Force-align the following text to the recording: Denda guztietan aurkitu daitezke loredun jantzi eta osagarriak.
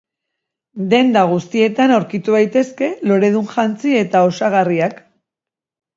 Denda 0.93 1.21
guztietan 1.31 1.93
aurkitu 1.97 2.37
daitezke 2.37 2.89
loredun 3.11 3.47
jantzi 3.53 3.95
eta 4.03 4.25
osagarriak. 4.31 4.99